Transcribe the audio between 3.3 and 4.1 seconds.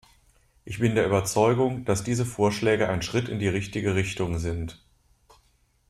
die richtige